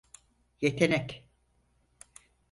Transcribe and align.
Yetenek… 0.61 1.25